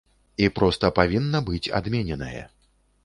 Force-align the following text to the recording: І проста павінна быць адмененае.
І 0.45 0.47
проста 0.59 0.89
павінна 0.99 1.41
быць 1.49 1.63
адмененае. 1.81 2.43